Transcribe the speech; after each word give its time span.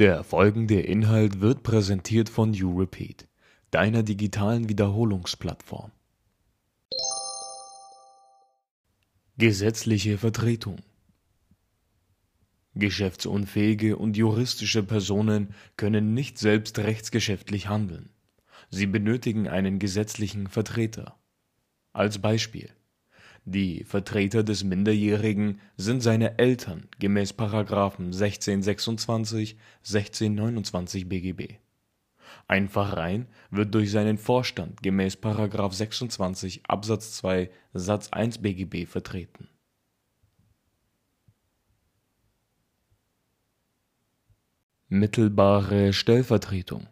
Der 0.00 0.24
folgende 0.24 0.80
Inhalt 0.80 1.42
wird 1.42 1.62
präsentiert 1.62 2.30
von 2.30 2.54
YouRepeat, 2.54 3.28
deiner 3.70 4.02
digitalen 4.02 4.70
Wiederholungsplattform. 4.70 5.92
Gesetzliche 9.36 10.16
Vertretung 10.16 10.78
Geschäftsunfähige 12.74 13.98
und 13.98 14.16
juristische 14.16 14.82
Personen 14.82 15.52
können 15.76 16.14
nicht 16.14 16.38
selbst 16.38 16.78
rechtsgeschäftlich 16.78 17.68
handeln. 17.68 18.08
Sie 18.70 18.86
benötigen 18.86 19.48
einen 19.48 19.78
gesetzlichen 19.78 20.46
Vertreter. 20.46 21.20
Als 21.92 22.22
Beispiel 22.22 22.70
die 23.44 23.84
Vertreter 23.84 24.42
des 24.42 24.64
Minderjährigen 24.64 25.60
sind 25.76 26.02
seine 26.02 26.38
Eltern 26.38 26.88
gemäß§ 26.98 27.34
1626, 27.98 29.56
1629 29.78 31.08
BGB. 31.08 31.54
Ein 32.46 32.68
Verein 32.68 33.26
wird 33.50 33.74
durch 33.74 33.90
seinen 33.90 34.18
Vorstand 34.18 34.82
gemäß§ 34.82 35.16
26 35.72 36.62
Absatz 36.66 37.12
2 37.16 37.50
Satz 37.72 38.08
1 38.12 38.38
BGB 38.38 38.86
vertreten. 38.86 39.48
Mittelbare 44.88 45.92
Stellvertretung 45.92 46.88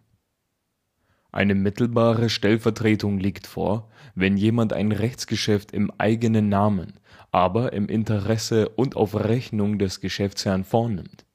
eine 1.31 1.55
mittelbare 1.55 2.31
Stellvertretung 2.31 3.19
liegt 3.19 3.47
vor, 3.47 3.91
wenn 4.15 4.37
jemand 4.37 4.73
ein 4.73 4.93
Rechtsgeschäft 4.93 5.73
im 5.73 5.91
eigenen 5.99 6.49
Namen, 6.49 6.95
aber 7.31 7.73
im 7.73 7.89
Interesse 7.89 8.71
und 8.71 8.97
auf 8.97 9.15
Rechnung 9.15 9.79
des 9.79 10.01
Geschäftsherrn 10.01 10.65
vornimmt. 10.65 11.27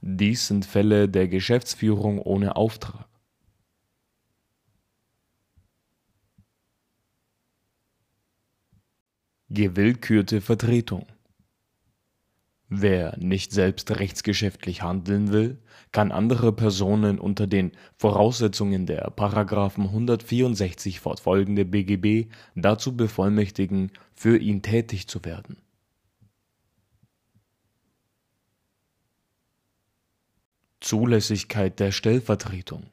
Dies 0.00 0.48
sind 0.48 0.66
Fälle 0.66 1.08
der 1.08 1.28
Geschäftsführung 1.28 2.18
ohne 2.18 2.56
Auftrag. 2.56 3.06
Gewillkürte 9.48 10.40
Vertretung 10.40 11.06
Wer 12.68 13.16
nicht 13.18 13.52
selbst 13.52 13.92
rechtsgeschäftlich 13.92 14.82
handeln 14.82 15.30
will, 15.30 15.58
kann 15.92 16.10
andere 16.10 16.52
Personen 16.52 17.20
unter 17.20 17.46
den 17.46 17.70
Voraussetzungen 17.96 18.86
der§ 18.86 19.12
164 19.78 20.98
fortfolgende 20.98 21.64
BGB 21.64 22.28
dazu 22.56 22.96
bevollmächtigen, 22.96 23.92
für 24.14 24.36
ihn 24.36 24.62
tätig 24.62 25.06
zu 25.06 25.24
werden. 25.24 25.58
Zulässigkeit 30.80 31.78
der 31.78 31.92
Stellvertretung 31.92 32.90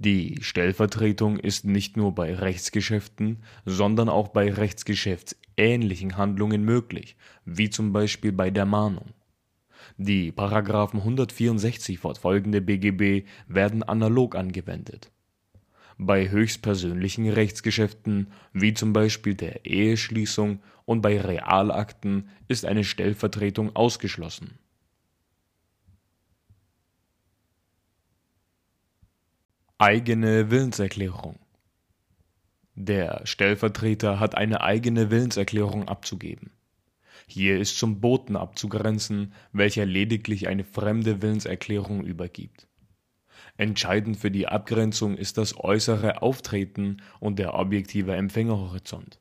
die 0.00 0.38
Stellvertretung 0.40 1.38
ist 1.38 1.66
nicht 1.66 1.98
nur 1.98 2.14
bei 2.14 2.34
Rechtsgeschäften, 2.34 3.42
sondern 3.66 4.08
auch 4.08 4.28
bei 4.28 4.50
rechtsgeschäftsähnlichen 4.50 5.39
Handlungen 6.16 6.64
möglich, 6.64 7.16
wie 7.44 7.70
zum 7.70 7.92
Beispiel 7.92 8.32
bei 8.32 8.50
der 8.50 8.66
Mahnung. 8.66 9.12
Die§ 9.96 10.32
164 10.94 11.98
fortfolgende 11.98 12.60
BGB 12.60 13.26
werden 13.46 13.82
analog 13.82 14.36
angewendet. 14.36 15.10
Bei 15.98 16.30
höchstpersönlichen 16.30 17.28
Rechtsgeschäften, 17.28 18.32
wie 18.54 18.72
zum 18.72 18.92
Beispiel 18.92 19.34
der 19.34 19.66
Eheschließung 19.66 20.62
und 20.86 21.02
bei 21.02 21.20
Realakten, 21.20 22.30
ist 22.48 22.64
eine 22.64 22.84
Stellvertretung 22.84 23.76
ausgeschlossen 23.76 24.58
Eigene 29.82 30.50
Willenserklärung 30.50 31.38
Der 32.82 33.20
Stellvertreter 33.24 34.20
hat 34.20 34.34
eine 34.36 34.62
eigene 34.62 35.10
Willenserklärung 35.10 35.86
abzugeben. 35.86 36.50
Hier 37.26 37.60
ist 37.60 37.76
zum 37.76 38.00
Boten 38.00 38.36
abzugrenzen, 38.36 39.34
welcher 39.52 39.84
lediglich 39.84 40.48
eine 40.48 40.64
fremde 40.64 41.20
Willenserklärung 41.20 42.06
übergibt. 42.06 42.68
Entscheidend 43.58 44.16
für 44.16 44.30
die 44.30 44.48
Abgrenzung 44.48 45.18
ist 45.18 45.36
das 45.36 45.58
äußere 45.58 46.22
Auftreten 46.22 47.02
und 47.18 47.38
der 47.38 47.52
objektive 47.52 48.16
Empfängerhorizont. 48.16 49.20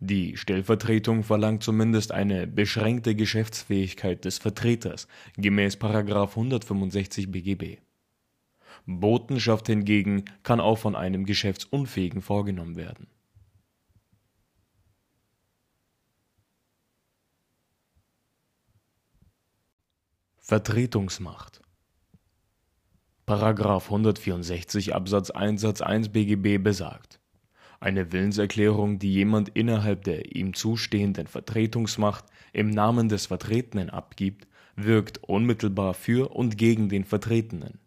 Die 0.00 0.36
Stellvertretung 0.36 1.22
verlangt 1.22 1.62
zumindest 1.62 2.10
eine 2.10 2.48
beschränkte 2.48 3.14
Geschäftsfähigkeit 3.14 4.24
des 4.24 4.38
Vertreters 4.38 5.06
gemäß 5.36 5.78
165 5.80 7.30
BGB 7.30 7.78
Botenschaft 8.86 9.66
hingegen 9.66 10.24
kann 10.42 10.60
auch 10.60 10.78
von 10.78 10.96
einem 10.96 11.24
Geschäftsunfähigen 11.24 12.22
vorgenommen 12.22 12.76
werden. 12.76 13.06
Vertretungsmacht 20.38 21.62
Paragraph 23.24 23.86
164 23.86 24.94
Absatz 24.94 25.30
1 25.30 25.62
Satz 25.62 25.80
1 25.80 26.10
BGB 26.10 26.62
besagt: 26.62 27.18
Eine 27.80 28.12
Willenserklärung, 28.12 28.98
die 28.98 29.10
jemand 29.10 29.48
innerhalb 29.48 30.04
der 30.04 30.36
ihm 30.36 30.52
zustehenden 30.52 31.26
Vertretungsmacht 31.26 32.26
im 32.52 32.68
Namen 32.68 33.08
des 33.08 33.24
Vertretenen 33.24 33.88
abgibt, 33.88 34.46
wirkt 34.76 35.24
unmittelbar 35.24 35.94
für 35.94 36.34
und 36.34 36.58
gegen 36.58 36.90
den 36.90 37.04
Vertretenen 37.04 37.80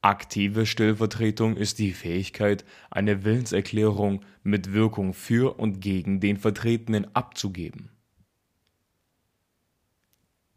Aktive 0.00 0.64
Stellvertretung 0.64 1.56
ist 1.56 1.80
die 1.80 1.92
Fähigkeit, 1.92 2.64
eine 2.88 3.24
Willenserklärung 3.24 4.24
mit 4.44 4.72
Wirkung 4.72 5.12
für 5.12 5.58
und 5.58 5.80
gegen 5.80 6.20
den 6.20 6.36
Vertretenen 6.36 7.14
abzugeben. 7.16 7.90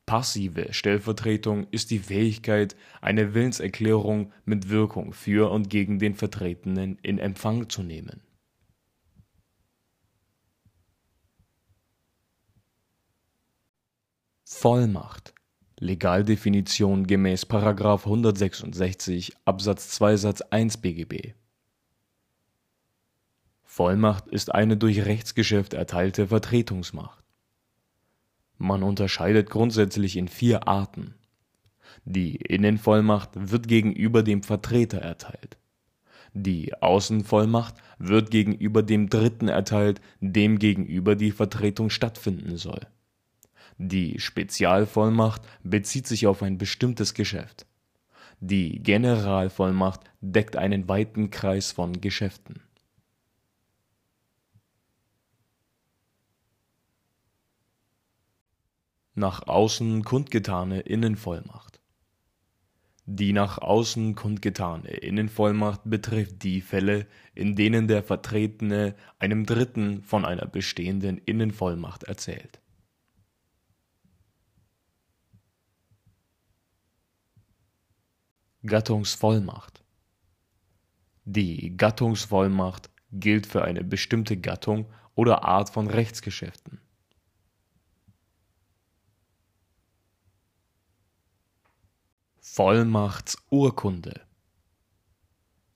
Passive 0.05 0.73
Stellvertretung 0.73 1.65
ist 1.71 1.89
die 1.89 1.99
Fähigkeit, 1.99 2.75
eine 3.01 3.33
Willenserklärung 3.33 4.31
mit 4.45 4.69
Wirkung 4.69 5.11
für 5.11 5.49
und 5.49 5.69
gegen 5.69 5.97
den 5.97 6.13
Vertretenen 6.13 6.99
in 7.01 7.17
Empfang 7.17 7.67
zu 7.67 7.81
nehmen. 7.81 8.21
Vollmacht 14.43 15.33
Legaldefinition 15.83 17.07
gemäß§ 17.07 17.47
166 18.05 19.33
Absatz 19.45 19.89
2 19.89 20.15
Satz 20.15 20.41
1 20.41 20.77
BGB 20.77 21.33
Vollmacht 23.63 24.27
ist 24.27 24.53
eine 24.53 24.77
durch 24.77 25.03
Rechtsgeschäft 25.03 25.73
erteilte 25.73 26.27
Vertretungsmacht. 26.27 27.23
Man 28.59 28.83
unterscheidet 28.83 29.49
grundsätzlich 29.49 30.17
in 30.17 30.27
vier 30.27 30.67
Arten. 30.67 31.15
Die 32.05 32.35
Innenvollmacht 32.35 33.31
wird 33.33 33.67
gegenüber 33.67 34.21
dem 34.21 34.43
Vertreter 34.43 34.99
erteilt. 34.99 35.57
Die 36.33 36.79
Außenvollmacht 36.79 37.73
wird 37.97 38.29
gegenüber 38.29 38.83
dem 38.83 39.09
Dritten 39.09 39.47
erteilt, 39.47 39.99
dem 40.19 40.59
gegenüber 40.59 41.15
die 41.15 41.31
Vertretung 41.31 41.89
stattfinden 41.89 42.57
soll 42.57 42.85
die 43.77 44.19
Spezialvollmacht 44.19 45.41
bezieht 45.63 46.07
sich 46.07 46.27
auf 46.27 46.43
ein 46.43 46.57
bestimmtes 46.57 47.13
Geschäft. 47.13 47.65
Die 48.39 48.81
Generalvollmacht 48.81 50.01
deckt 50.21 50.55
einen 50.55 50.87
weiten 50.87 51.29
Kreis 51.29 51.71
von 51.71 52.01
Geschäften. 52.01 52.61
Nach 59.13 59.47
außen 59.47 60.03
kundgetane 60.03 60.79
Innenvollmacht 60.79 61.81
Die 63.05 63.33
nach 63.33 63.57
außen 63.57 64.15
kundgetane 64.15 64.89
Innenvollmacht 64.89 65.81
betrifft 65.83 66.43
die 66.43 66.61
Fälle, 66.61 67.05
in 67.35 67.55
denen 67.55 67.87
der 67.87 68.03
Vertretene 68.03 68.95
einem 69.19 69.45
Dritten 69.45 70.03
von 70.03 70.25
einer 70.25 70.45
bestehenden 70.45 71.17
Innenvollmacht 71.17 72.03
erzählt 72.03 72.60
Gattungsvollmacht 78.63 79.83
Die 81.25 81.75
Gattungsvollmacht 81.75 82.91
gilt 83.11 83.47
für 83.47 83.63
eine 83.63 83.83
bestimmte 83.83 84.37
Gattung 84.37 84.85
oder 85.15 85.43
Art 85.45 85.71
von 85.71 85.87
Rechtsgeschäften. 85.87 86.79
Vollmachtsurkunde 92.39 94.21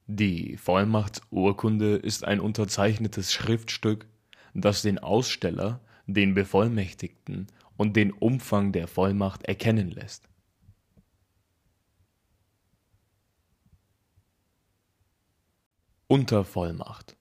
Die 0.06 0.56
Vollmachtsurkunde 0.58 1.96
ist 1.96 2.24
ein 2.24 2.40
unterzeichnetes 2.40 3.34
Schriftstück, 3.34 4.06
das 4.54 4.84
den 4.84 5.00
Aussteller, 5.00 5.82
den 6.06 6.36
Bevollmächtigten 6.36 7.48
und 7.78 7.96
den 7.96 8.12
Umfang 8.12 8.74
der 8.74 8.88
Vollmacht 8.88 9.42
erkennen 9.42 9.90
lässt. 9.90 10.30
Untervollmacht 16.08 17.18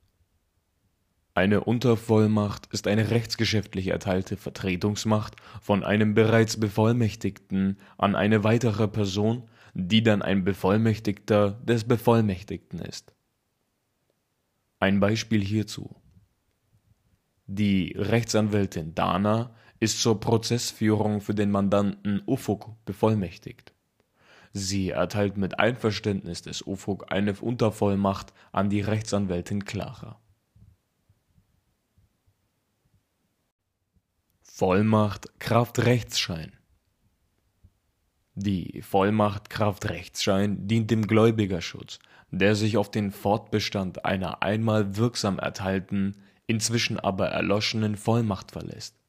Eine 1.33 1.65
Untervollmacht 1.65 2.67
ist 2.67 2.87
eine 2.87 3.11
rechtsgeschäftlich 3.11 3.89
erteilte 3.89 4.37
Vertretungsmacht 4.37 5.37
von 5.63 5.83
einem 5.85 6.13
bereits 6.13 6.61
Bevollmächtigten 6.61 7.79
an 7.97 8.15
eine 8.15 8.45
weitere 8.45 8.87
Person, 8.87 9.49
die 9.73 10.03
dann 10.03 10.21
ein 10.21 10.45
Bevollmächtigter 10.45 11.53
des 11.63 11.85
Bevollmächtigten 11.85 12.81
ist. 12.81 13.15
Ein 14.81 15.01
Beispiel 15.01 15.43
hierzu. 15.43 15.97
Die 17.47 17.95
Rechtsanwältin 17.97 18.95
Dana 18.95 19.55
ist 19.81 20.03
zur 20.03 20.21
Prozessführung 20.21 21.23
für 21.23 21.35
den 21.35 21.51
Mandanten 21.51 22.21
Ufuk 22.27 22.85
bevollmächtigt. 22.85 23.74
Sie 24.57 24.91
erteilt 24.91 25.37
mit 25.37 25.59
Einverständnis 25.59 26.43
des 26.43 26.65
Ufuk 26.65 27.13
eine 27.13 27.35
Untervollmacht 27.35 28.33
an 28.53 28.71
die 28.71 28.83
Rechtsanwältin 28.83 29.65
Clara. 29.65 30.21
Vollmacht 34.43 35.41
Kraft 35.41 35.81
Rechtsschein 35.81 36.53
Die 38.37 38.81
Vollmacht 38.83 39.51
Kraft 39.51 39.91
Rechtsschein 39.91 40.69
dient 40.69 40.89
dem 40.93 41.09
Gläubigerschutz, 41.09 41.99
der 42.31 42.55
sich 42.55 42.77
auf 42.77 42.93
den 42.93 43.11
Fortbestand 43.11 44.05
einer 44.05 44.45
einmal 44.45 44.97
wirksam 44.97 45.41
erteilten, 45.41 46.23
inzwischen 46.47 47.01
aber 47.01 47.27
erloschenen 47.27 47.97
Vollmacht 47.97 48.53
verlässt 48.53 49.04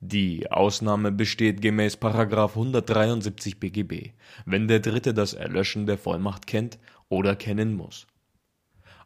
die 0.00 0.50
Ausnahme 0.50 1.10
besteht 1.10 1.60
gemäß§ 1.60 1.98
173 2.50 3.58
BGB, 3.58 4.12
wenn 4.46 4.68
der 4.68 4.78
Dritte 4.78 5.12
das 5.12 5.34
Erlöschen 5.34 5.86
der 5.86 5.98
Vollmacht 5.98 6.46
kennt 6.46 6.78
oder 7.08 7.34
kennen 7.34 7.74
muss. 7.74 8.06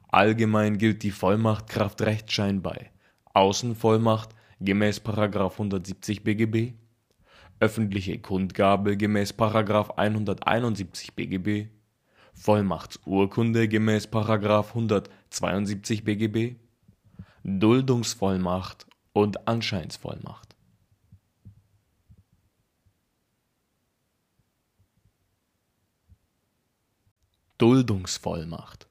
Allgemein 0.08 0.76
gilt 0.76 1.02
die 1.02 1.10
Vollmacht 1.10 1.68
Kraft 1.68 2.02
Rechtsschein 2.02 2.60
bei 2.60 2.90
Außenvollmacht 3.32 4.34
gemäß§ 4.60 5.00
170 5.52 6.22
BGB, 6.24 6.74
öffentliche 7.58 8.18
Kundgabe 8.18 8.98
gemäß§ 8.98 9.32
171 9.96 11.14
BGB, 11.14 11.70
Vollmachtsurkunde 12.34 13.68
gemäß§ 13.68 14.08
172 14.68 16.04
BGB, 16.04 16.56
Duldungsvollmacht 17.44 18.86
und 19.14 19.48
Anscheinsvollmacht 19.48 20.51
Duldungsvollmacht 27.62 28.88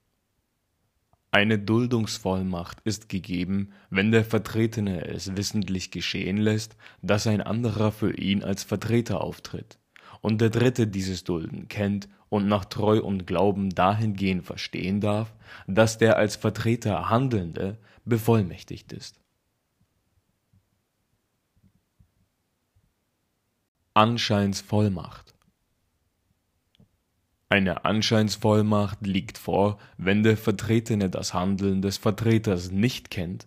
Eine 1.30 1.60
Duldungsvollmacht 1.60 2.80
ist 2.86 3.10
gegeben, 3.10 3.74
wenn 3.90 4.14
der 4.14 4.24
Vertretene 4.24 5.08
es 5.08 5.36
wissentlich 5.36 5.92
geschehen 5.92 6.38
lässt, 6.38 6.78
dass 7.02 7.28
ein 7.28 7.42
anderer 7.42 7.92
für 7.92 8.14
ihn 8.14 8.46
als 8.46 8.64
Vertreter 8.64 9.20
auftritt, 9.20 9.78
und 10.22 10.40
der 10.40 10.52
Dritte 10.52 10.88
dieses 10.88 11.26
Dulden 11.26 11.68
kennt 11.68 12.08
und 12.30 12.48
nach 12.48 12.64
Treu 12.64 13.02
und 13.02 13.28
Glauben 13.28 13.72
dahingehend 13.72 14.46
verstehen 14.46 15.02
darf, 15.02 15.34
dass 15.68 15.98
der 15.98 16.16
als 16.16 16.38
Vertreter 16.38 17.10
Handelnde 17.10 17.78
bevollmächtigt 18.06 18.94
ist. 18.94 19.20
Anscheinsvollmacht 23.94 25.31
eine 27.52 27.84
Anscheinsvollmacht 27.84 29.06
liegt 29.06 29.38
vor, 29.38 29.78
wenn 29.98 30.24
der 30.24 30.38
Vertretene 30.38 31.10
das 31.10 31.34
Handeln 31.34 31.82
des 31.82 31.98
Vertreters 31.98 32.72
nicht 32.72 33.12
kennt, 33.12 33.46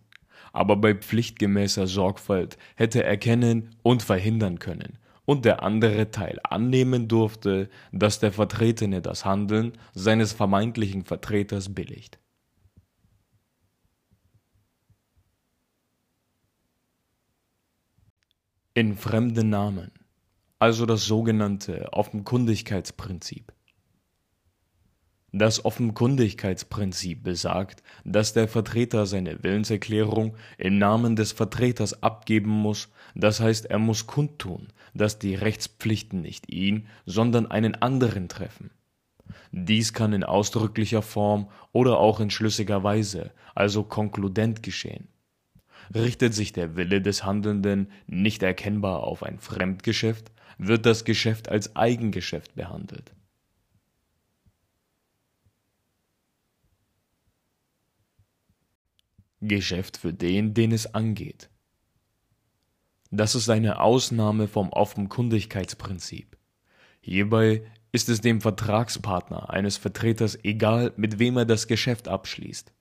aber 0.52 0.76
bei 0.76 0.94
pflichtgemäßer 0.94 1.86
Sorgfalt 1.86 2.58
hätte 2.76 3.02
erkennen 3.02 3.74
und 3.82 4.02
verhindern 4.02 4.58
können 4.58 4.98
und 5.24 5.46
der 5.46 5.62
andere 5.62 6.10
Teil 6.10 6.38
annehmen 6.44 7.08
durfte, 7.08 7.70
dass 7.92 8.20
der 8.20 8.30
Vertretene 8.30 9.00
das 9.00 9.24
Handeln 9.24 9.72
seines 9.94 10.34
vermeintlichen 10.34 11.06
Vertreters 11.06 11.74
billigt. 11.74 12.18
In 18.74 18.98
fremden 18.98 19.48
Namen, 19.48 19.92
also 20.58 20.84
das 20.84 21.06
sogenannte 21.06 21.90
Offenkundigkeitsprinzip. 21.94 23.54
Das 25.36 25.64
Offenkundigkeitsprinzip 25.64 27.24
besagt, 27.24 27.82
dass 28.04 28.34
der 28.34 28.46
Vertreter 28.46 29.04
seine 29.04 29.42
Willenserklärung 29.42 30.36
im 30.58 30.78
Namen 30.78 31.16
des 31.16 31.32
Vertreters 31.32 32.04
abgeben 32.04 32.50
muss, 32.50 32.88
das 33.16 33.40
heißt 33.40 33.64
er 33.64 33.80
muss 33.80 34.06
kundtun, 34.06 34.68
dass 34.94 35.18
die 35.18 35.34
Rechtspflichten 35.34 36.20
nicht 36.20 36.52
ihn, 36.52 36.86
sondern 37.04 37.50
einen 37.50 37.74
anderen 37.74 38.28
treffen. 38.28 38.70
Dies 39.50 39.92
kann 39.92 40.12
in 40.12 40.22
ausdrücklicher 40.22 41.02
Form 41.02 41.48
oder 41.72 41.98
auch 41.98 42.20
in 42.20 42.30
schlüssiger 42.30 42.84
Weise, 42.84 43.32
also 43.56 43.82
konkludent 43.82 44.62
geschehen. 44.62 45.08
Richtet 45.92 46.32
sich 46.32 46.52
der 46.52 46.76
Wille 46.76 47.02
des 47.02 47.24
Handelnden 47.24 47.90
nicht 48.06 48.44
erkennbar 48.44 49.02
auf 49.02 49.24
ein 49.24 49.40
Fremdgeschäft, 49.40 50.30
wird 50.58 50.86
das 50.86 51.04
Geschäft 51.04 51.48
als 51.48 51.74
Eigengeschäft 51.74 52.54
behandelt 52.54 53.12
Geschäft 59.48 59.96
für 59.96 60.12
den, 60.12 60.54
den 60.54 60.72
es 60.72 60.94
angeht. 60.94 61.50
Das 63.10 63.34
ist 63.34 63.48
eine 63.48 63.80
Ausnahme 63.80 64.48
vom 64.48 64.70
Offenkundigkeitsprinzip. 64.70 66.36
Hierbei 67.00 67.64
ist 67.92 68.08
es 68.08 68.20
dem 68.20 68.40
Vertragspartner 68.40 69.50
eines 69.50 69.76
Vertreters 69.76 70.36
egal, 70.42 70.92
mit 70.96 71.18
wem 71.18 71.36
er 71.36 71.44
das 71.44 71.68
Geschäft 71.68 72.08
abschließt. 72.08 72.72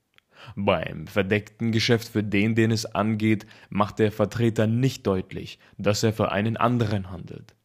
Beim 0.55 1.07
verdeckten 1.07 1.71
Geschäft 1.71 2.07
für 2.07 2.23
den, 2.23 2.55
den 2.55 2.71
es 2.71 2.85
angeht, 2.85 3.45
macht 3.69 3.99
der 3.99 4.11
Vertreter 4.11 4.65
nicht 4.65 5.05
deutlich, 5.05 5.59
dass 5.77 6.03
er 6.03 6.13
für 6.13 6.31
einen 6.31 6.57
anderen 6.57 7.11
handelt. 7.11 7.55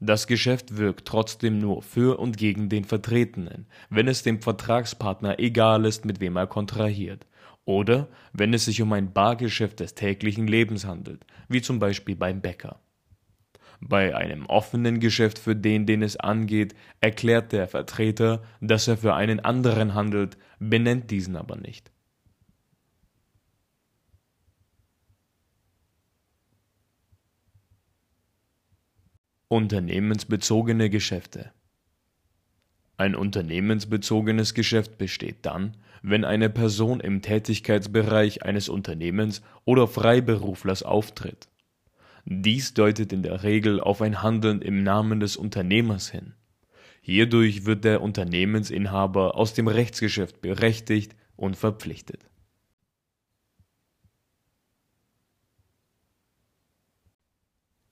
Das 0.00 0.26
Geschäft 0.26 0.76
wirkt 0.76 1.06
trotzdem 1.06 1.58
nur 1.58 1.82
für 1.82 2.18
und 2.18 2.36
gegen 2.36 2.68
den 2.68 2.84
Vertretenen, 2.84 3.66
wenn 3.88 4.08
es 4.08 4.22
dem 4.22 4.42
Vertragspartner 4.42 5.38
egal 5.38 5.86
ist, 5.86 6.04
mit 6.04 6.20
wem 6.20 6.36
er 6.36 6.46
kontrahiert, 6.46 7.26
oder 7.66 8.08
wenn 8.32 8.54
es 8.54 8.64
sich 8.64 8.80
um 8.80 8.92
ein 8.94 9.12
Bargeschäft 9.12 9.80
des 9.80 9.94
täglichen 9.94 10.46
Lebens 10.46 10.86
handelt, 10.86 11.26
wie 11.48 11.60
zum 11.60 11.78
Beispiel 11.78 12.16
beim 12.16 12.40
Bäcker. 12.40 12.80
Bei 13.80 14.16
einem 14.16 14.46
offenen 14.46 15.00
Geschäft 15.00 15.38
für 15.38 15.54
den, 15.54 15.84
den 15.84 16.02
es 16.02 16.16
angeht, 16.16 16.74
erklärt 17.00 17.52
der 17.52 17.68
Vertreter, 17.68 18.42
dass 18.62 18.88
er 18.88 18.96
für 18.96 19.14
einen 19.14 19.40
anderen 19.40 19.92
handelt, 19.92 20.38
benennt 20.58 21.10
diesen 21.10 21.36
aber 21.36 21.56
nicht. 21.56 21.92
Unternehmensbezogene 29.48 30.88
Geschäfte 30.88 31.52
Ein 32.98 33.14
unternehmensbezogenes 33.14 34.54
Geschäft 34.54 34.96
besteht 34.96 35.44
dann, 35.44 35.76
wenn 36.02 36.24
eine 36.24 36.48
Person 36.48 37.00
im 37.00 37.20
Tätigkeitsbereich 37.20 38.42
eines 38.42 38.68
Unternehmens 38.68 39.42
oder 39.64 39.86
Freiberuflers 39.86 40.82
auftritt. 40.82 41.48
Dies 42.24 42.74
deutet 42.74 43.12
in 43.12 43.22
der 43.22 43.42
Regel 43.42 43.80
auf 43.80 44.00
ein 44.00 44.22
Handeln 44.22 44.62
im 44.62 44.82
Namen 44.82 45.20
des 45.20 45.36
Unternehmers 45.36 46.10
hin. 46.10 46.34
Hierdurch 47.02 47.66
wird 47.66 47.84
der 47.84 48.00
Unternehmensinhaber 48.00 49.36
aus 49.36 49.52
dem 49.52 49.68
Rechtsgeschäft 49.68 50.40
berechtigt 50.40 51.14
und 51.36 51.56
verpflichtet. 51.56 52.26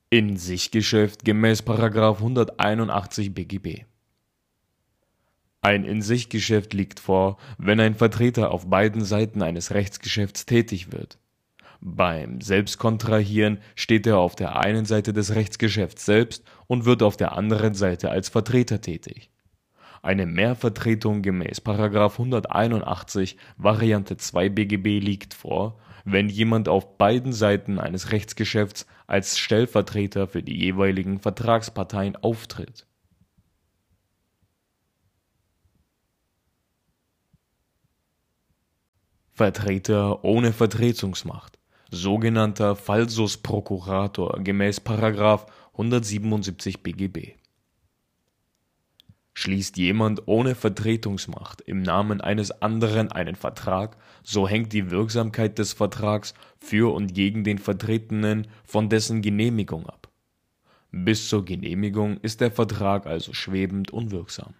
In 0.08 0.36
sich 0.36 0.70
Geschäft 0.70 1.24
gemäß 1.24 1.62
181 1.68 3.34
BGB 3.34 3.84
ein 5.64 5.84
In-sich-Geschäft 5.84 6.74
liegt 6.74 7.00
vor, 7.00 7.38
wenn 7.56 7.80
ein 7.80 7.94
Vertreter 7.94 8.50
auf 8.50 8.68
beiden 8.68 9.02
Seiten 9.02 9.40
eines 9.40 9.72
Rechtsgeschäfts 9.72 10.44
tätig 10.44 10.92
wird. 10.92 11.18
Beim 11.80 12.42
Selbstkontrahieren 12.42 13.58
steht 13.74 14.06
er 14.06 14.18
auf 14.18 14.36
der 14.36 14.56
einen 14.56 14.84
Seite 14.84 15.14
des 15.14 15.34
Rechtsgeschäfts 15.34 16.04
selbst 16.04 16.44
und 16.66 16.84
wird 16.84 17.02
auf 17.02 17.16
der 17.16 17.32
anderen 17.32 17.72
Seite 17.72 18.10
als 18.10 18.28
Vertreter 18.28 18.82
tätig. 18.82 19.30
Eine 20.02 20.26
Mehrvertretung 20.26 21.22
gemäß 21.22 21.62
181 21.66 23.38
Variante 23.56 24.18
2 24.18 24.50
BGB 24.50 25.02
liegt 25.02 25.32
vor, 25.32 25.78
wenn 26.04 26.28
jemand 26.28 26.68
auf 26.68 26.98
beiden 26.98 27.32
Seiten 27.32 27.78
eines 27.78 28.12
Rechtsgeschäfts 28.12 28.86
als 29.06 29.38
Stellvertreter 29.38 30.28
für 30.28 30.42
die 30.42 30.58
jeweiligen 30.58 31.20
Vertragsparteien 31.20 32.16
auftritt. 32.16 32.86
Vertreter 39.36 40.24
ohne 40.24 40.52
Vertretungsmacht, 40.52 41.58
sogenannter 41.90 42.76
Falsus 42.76 43.36
procurator 43.36 44.38
gemäß 44.38 44.80
177 45.72 46.84
BGB 46.84 47.34
Schließt 49.32 49.76
jemand 49.76 50.22
ohne 50.26 50.54
Vertretungsmacht 50.54 51.62
im 51.62 51.82
Namen 51.82 52.20
eines 52.20 52.62
anderen 52.62 53.10
einen 53.10 53.34
Vertrag, 53.34 53.96
so 54.22 54.46
hängt 54.46 54.72
die 54.72 54.92
Wirksamkeit 54.92 55.58
des 55.58 55.72
Vertrags 55.72 56.34
für 56.60 56.94
und 56.94 57.12
gegen 57.12 57.42
den 57.42 57.58
Vertretenen 57.58 58.46
von 58.62 58.88
dessen 58.88 59.20
Genehmigung 59.20 59.86
ab. 59.86 60.12
Bis 60.92 61.28
zur 61.28 61.44
Genehmigung 61.44 62.18
ist 62.18 62.40
der 62.40 62.52
Vertrag 62.52 63.06
also 63.06 63.32
schwebend 63.32 63.90
unwirksam. 63.90 64.54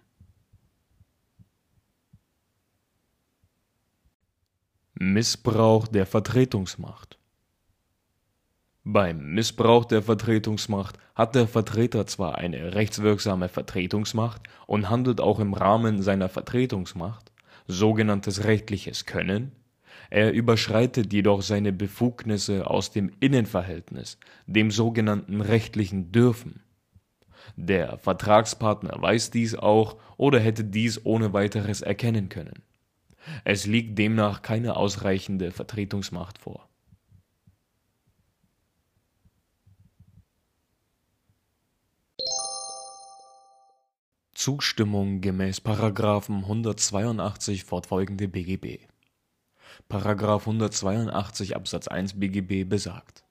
Missbrauch 4.97 5.87
der 5.87 6.05
Vertretungsmacht 6.05 7.19
beim 8.87 9.33
Missbrauch 9.33 9.85
der 9.85 10.03
Vertretungsmacht 10.03 10.99
hat 11.15 11.33
der 11.33 11.47
Vertreter 11.47 12.05
zwar 12.05 12.35
eine 12.37 12.75
rechtswirksame 12.75 13.49
Vertretungsmacht 13.49 14.43
und 14.67 14.91
handelt 14.91 15.19
auch 15.19 15.39
im 15.39 15.55
Rahmen 15.55 16.03
seiner 16.03 16.29
Vertretungsmacht 16.29 17.31
(sogenanntes 17.67 18.43
rechtliches 18.43 19.07
Können), 19.07 19.53
er 20.11 20.31
überschreitet 20.33 21.11
jedoch 21.11 21.41
seine 21.41 21.73
Befugnisse 21.73 22.69
aus 22.69 22.91
dem 22.91 23.11
Innenverhältnis, 23.19 24.19
dem 24.45 24.69
sogenannten 24.69 25.41
rechtlichen 25.41 26.11
Dürfen. 26.11 26.61
Der 27.55 27.97
Vertragspartner 27.97 29.01
weiß 29.01 29.31
dies 29.31 29.55
auch 29.55 29.97
oder 30.15 30.39
hätte 30.39 30.63
dies 30.63 31.03
ohne 31.05 31.33
weiteres 31.33 31.81
erkennen 31.81 32.29
können. 32.29 32.61
Es 33.43 33.65
liegt 33.65 33.97
demnach 33.97 34.41
keine 34.41 34.75
ausreichende 34.75 35.51
Vertretungsmacht 35.51 36.37
vor 36.37 36.69
Zustimmung 44.45 45.21
gemäß§ 45.21 45.61
182 46.29 47.63
fortfolgende 47.63 48.27
BGB.§ 48.27 48.79
182 50.39 51.55
Absatz 51.55 51.87
1 51.87 52.19
BGB 52.19 52.69
besagt: 52.69 53.23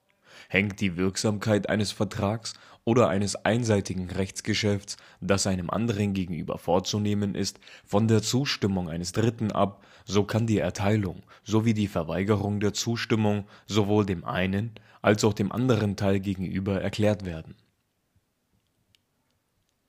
Hängt 0.49 0.81
die 0.81 0.97
Wirksamkeit 0.97 1.69
eines 1.69 1.93
Vertrags 1.93 2.55
oder 2.85 3.09
eines 3.09 3.37
einseitigen 3.37 4.11
Rechtsgeschäfts, 4.11 4.97
das 5.21 5.47
einem 5.47 5.71
anderen 5.71 6.13
gegenüber 6.13 6.59
vorzunehmen 6.59 7.35
ist, 7.35 7.59
von 7.85 8.09
der 8.09 8.23
Zustimmung 8.23 8.89
eines 8.89 9.13
Dritten 9.13 9.53
ab, 9.53 9.85
so 10.05 10.25
kann 10.25 10.47
die 10.47 10.59
Erteilung 10.59 11.23
sowie 11.45 11.75
die 11.75 11.89
Verweigerung 11.89 12.61
der 12.61 12.75
Zustimmung 12.75 13.47
sowohl 13.67 14.05
dem 14.05 14.25
einen 14.25 14.73
als 15.03 15.25
auch 15.25 15.33
dem 15.35 15.53
anderen 15.53 15.97
Teil 15.97 16.21
gegenüber 16.21 16.81
erklärt 16.81 17.25
werden 17.25 17.55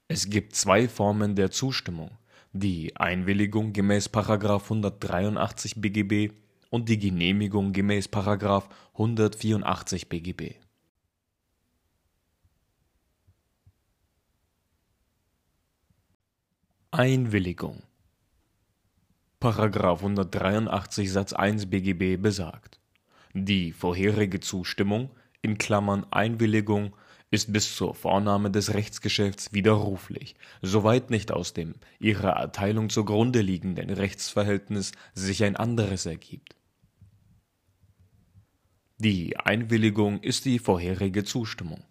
es 0.08 0.30
gibt 0.30 0.56
zwei 0.56 0.88
Formen 0.88 1.36
der 1.36 1.50
Zustimmung: 1.50 2.12
die 2.54 2.96
Einwilligung 2.96 3.74
gemäß§ 3.74 4.10
183 4.64 5.82
BGB 5.82 6.32
und 6.70 6.90
die 6.90 7.00
Genehmigung 7.00 7.74
gemäß§ 7.74 8.10
184 8.94 10.08
BGB. 10.08 10.65
Einwilligung§ 16.98 17.84
183 19.98 21.12
Satz 21.12 21.34
1 21.34 21.66
BGB 21.66 22.16
besagt: 22.16 22.80
Die 23.34 23.74
vorherige 23.74 24.40
Zustimmung 24.40 25.10
in 25.42 25.58
Klammern 25.58 26.06
(Einwilligung 26.12 26.96
ist 27.32 27.52
bis 27.52 27.76
zur 27.76 27.96
Vornahme 27.96 28.50
des 28.50 28.74
Rechtsgeschäfts 28.74 29.52
widerruflich, 29.52 30.36
soweit 30.62 31.10
nicht 31.10 31.34
aus 31.34 31.52
dem 31.52 31.74
ihrer 32.00 32.30
Erteilung 32.30 32.90
zugrunde 32.90 33.42
liegenden 33.42 33.90
Rechtsverhältnis 33.90 34.94
sich 35.14 35.44
ein 35.44 35.58
anderes 35.58 36.06
ergibt. 36.06 36.56
Die 39.00 39.36
Einwilligung 39.36 40.22
ist 40.22 40.46
die 40.46 40.60
vorherige 40.60 41.26
Zustimmung. 41.26 41.84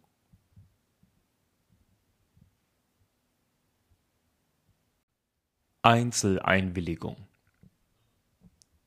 Einzeleinwilligung. 5.85 7.29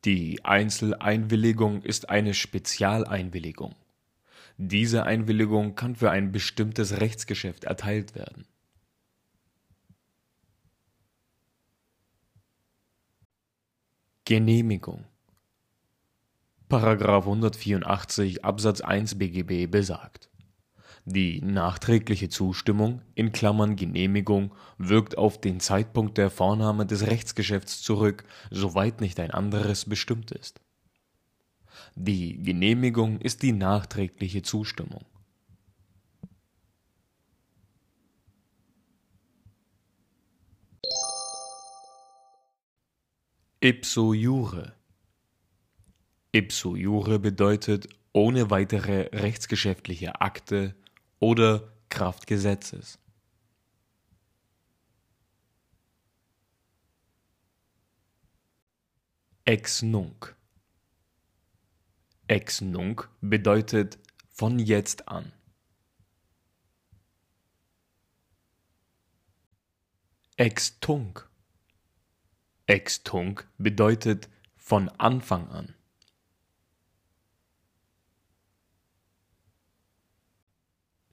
Die 0.03 0.43
Einzeleinwilligung 0.43 1.83
ist 1.83 2.09
eine 2.09 2.33
Spezialeinwilligung. 2.33 3.75
Diese 4.57 5.03
Einwilligung 5.03 5.75
kann 5.75 5.95
für 5.95 6.09
ein 6.09 6.31
bestimmtes 6.31 6.99
Rechtsgeschäft 6.99 7.65
erteilt 7.65 8.15
werden. 8.15 8.47
Genehmigung§ 14.25 15.05
184 17.21 18.43
Absatz 18.43 18.81
1 18.81 19.19
BGB 19.19 19.69
besagt: 19.69 20.31
Die 21.09 21.41
nachträgliche 21.41 22.27
Zustimmung 22.27 23.01
in 23.15 23.31
Klammern 23.31 23.77
(Genehmigung) 23.77 24.53
wirkt 24.77 25.17
auf 25.17 25.39
den 25.39 25.59
Zeitpunkt 25.61 26.17
der 26.17 26.29
Vornahme 26.29 26.85
des 26.85 27.07
Rechtsgeschäfts 27.07 27.81
zurück, 27.81 28.25
soweit 28.51 28.99
nicht 28.99 29.19
ein 29.19 29.31
anderes 29.31 29.85
bestimmt 29.85 30.31
ist 30.31 30.59
die 31.95 32.41
Genehmigung 32.43 33.19
ist 33.19 33.41
die 33.41 33.51
nachträgliche 33.53 34.43
Zustimmung. 34.43 35.05
Ipso 43.59 44.13
jure 44.13 44.73
Ipso 46.31 46.75
jure 46.75 47.17
bedeutet 47.17 47.89
ohne 48.13 48.51
weitere 48.51 49.09
rechtsgeschäftliche 49.11 50.21
Akte 50.21 50.75
oder 51.19 51.71
Kraft 51.89 52.27
Gesetzes. 52.27 52.99
Ex 59.45 59.81
nunc 59.81 60.37
Ex 62.29 62.59
nunc 62.59 63.09
bedeutet 63.21 63.97
von 64.27 64.59
jetzt 64.59 65.07
an. 65.07 65.31
Ex 70.35 70.77
tunc. 70.81 71.29
Ex 72.65 73.03
tunc 73.03 73.47
bedeutet 73.57 74.27
von 74.57 74.89
Anfang 74.89 75.47
an. 75.49 75.76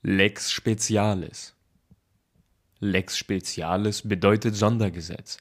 Lex 0.07 0.53
specialis. 0.53 1.57
Lex 2.79 3.17
specialis 3.17 4.07
bedeutet 4.07 4.55
Sondergesetz. 4.55 5.39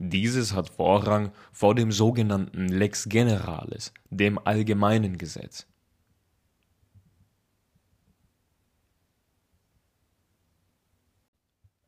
Dieses 0.00 0.52
hat 0.52 0.68
Vorrang 0.68 1.30
vor 1.52 1.76
dem 1.76 1.92
sogenannten 1.92 2.66
lex 2.66 3.08
generalis, 3.08 3.92
dem 4.10 4.44
allgemeinen 4.44 5.16
Gesetz. 5.16 5.68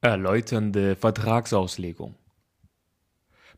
Erläuternde 0.00 0.94
Vertragsauslegung 0.94 2.14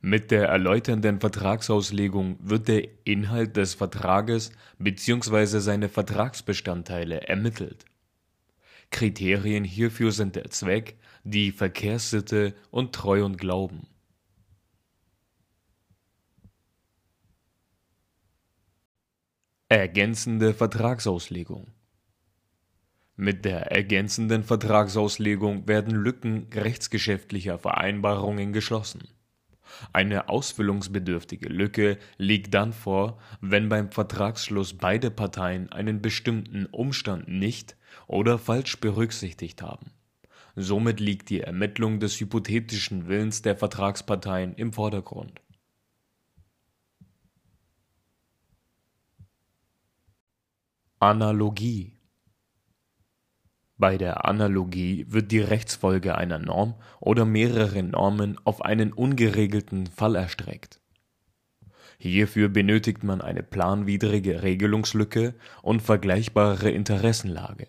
Mit 0.00 0.30
der 0.30 0.48
erläuternden 0.48 1.20
Vertragsauslegung 1.20 2.38
wird 2.40 2.68
der 2.68 2.88
Inhalt 3.04 3.58
des 3.58 3.74
Vertrages 3.74 4.52
bzw. 4.78 5.58
seine 5.58 5.90
Vertragsbestandteile 5.90 7.28
ermittelt. 7.28 7.84
Kriterien 8.94 9.64
hierfür 9.64 10.12
sind 10.12 10.36
der 10.36 10.50
Zweck, 10.50 10.96
die 11.24 11.50
Verkehrssitte 11.50 12.54
und 12.70 12.94
Treu 12.94 13.24
und 13.24 13.38
Glauben 13.38 13.88
Ergänzende 19.68 20.54
Vertragsauslegung 20.54 21.72
Mit 23.16 23.44
der 23.44 23.72
ergänzenden 23.72 24.44
Vertragsauslegung 24.44 25.66
werden 25.66 25.96
Lücken 25.96 26.46
rechtsgeschäftlicher 26.54 27.58
Vereinbarungen 27.58 28.52
geschlossen. 28.52 29.08
Eine 29.92 30.28
ausfüllungsbedürftige 30.28 31.48
Lücke 31.48 31.98
liegt 32.16 32.54
dann 32.54 32.72
vor, 32.72 33.18
wenn 33.40 33.68
beim 33.68 33.90
Vertragsschluss 33.90 34.74
beide 34.74 35.10
Parteien 35.10 35.70
einen 35.70 36.02
bestimmten 36.02 36.66
Umstand 36.66 37.28
nicht 37.28 37.76
oder 38.06 38.38
falsch 38.38 38.80
berücksichtigt 38.80 39.62
haben. 39.62 39.92
Somit 40.56 41.00
liegt 41.00 41.30
die 41.30 41.40
Ermittlung 41.40 41.98
des 41.98 42.20
hypothetischen 42.20 43.08
Willens 43.08 43.42
der 43.42 43.56
Vertragsparteien 43.56 44.54
im 44.54 44.72
Vordergrund. 44.72 45.40
Analogie 51.00 51.93
bei 53.84 53.98
der 53.98 54.24
Analogie 54.24 55.04
wird 55.10 55.30
die 55.30 55.40
Rechtsfolge 55.40 56.16
einer 56.16 56.38
Norm 56.38 56.72
oder 57.00 57.26
mehrerer 57.26 57.82
Normen 57.82 58.38
auf 58.42 58.64
einen 58.64 58.94
ungeregelten 58.94 59.88
Fall 59.88 60.16
erstreckt. 60.16 60.80
Hierfür 61.98 62.48
benötigt 62.48 63.04
man 63.04 63.20
eine 63.20 63.42
planwidrige 63.42 64.42
Regelungslücke 64.42 65.34
und 65.60 65.82
vergleichbare 65.82 66.70
Interessenlage. 66.70 67.66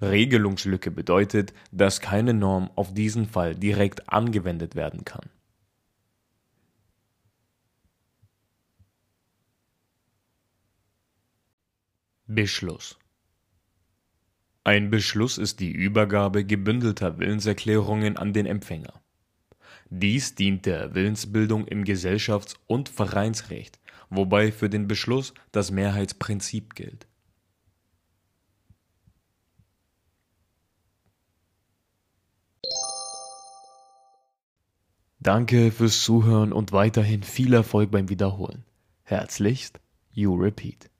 Regelungslücke 0.00 0.90
bedeutet, 0.90 1.52
dass 1.72 2.00
keine 2.00 2.32
Norm 2.32 2.70
auf 2.74 2.94
diesen 2.94 3.26
Fall 3.26 3.54
direkt 3.54 4.08
angewendet 4.08 4.76
werden 4.76 5.04
kann. 5.04 5.28
Beschluss 12.26 12.96
ein 14.64 14.90
Beschluss 14.90 15.38
ist 15.38 15.58
die 15.58 15.72
Übergabe 15.72 16.44
gebündelter 16.44 17.18
Willenserklärungen 17.18 18.16
an 18.16 18.32
den 18.32 18.46
Empfänger. 18.46 19.02
Dies 19.90 20.34
dient 20.34 20.66
der 20.66 20.94
Willensbildung 20.94 21.66
im 21.66 21.84
Gesellschafts 21.84 22.54
und 22.66 22.88
Vereinsrecht, 22.88 23.80
wobei 24.08 24.52
für 24.52 24.70
den 24.70 24.86
Beschluss 24.86 25.34
das 25.50 25.70
Mehrheitsprinzip 25.70 26.74
gilt. 26.74 27.06
Danke 35.18 35.70
fürs 35.70 36.02
Zuhören 36.02 36.52
und 36.52 36.72
weiterhin 36.72 37.22
viel 37.22 37.52
Erfolg 37.52 37.90
beim 37.90 38.08
Wiederholen. 38.08 38.64
Herzlichst, 39.04 39.78
You 40.12 40.34
Repeat. 40.34 40.90